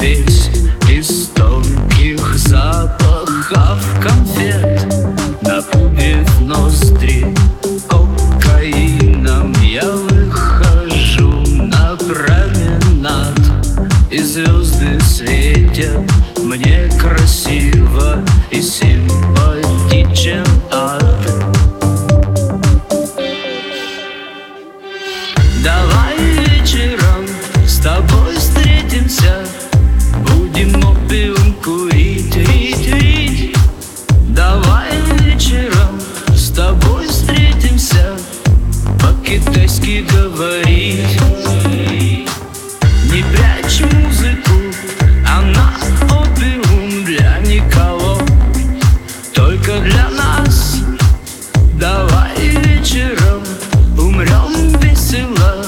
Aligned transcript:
весь 0.00 0.50
из 0.88 1.28
тонких 1.34 2.34
запахов 2.36 3.80
конфет 4.02 4.86
Напудрив 5.42 6.40
ноздри 6.40 7.34
кокаином 8.62 9.52
Я 9.62 9.90
выхожу 9.90 11.30
на 11.56 11.96
променад. 11.96 13.38
И 14.10 14.18
звезды 14.18 15.00
светят 15.00 15.98
мне 16.38 16.90
красиво 17.00 18.22
и 18.50 18.60
симпатичен 18.60 20.46
ад. 20.70 21.11
по-китайски 39.32 40.04
говорить 40.12 41.18
Не 43.10 43.24
прячь 43.32 43.80
музыку, 43.80 44.52
она 45.26 45.72
опиум 46.10 47.04
для 47.04 47.38
никого. 47.38 48.18
Только 49.32 49.78
для 49.80 50.08
нас. 50.10 50.80
Давай 51.78 52.36
вечером 52.36 53.42
умрем 53.96 54.78
весело. 54.80 55.61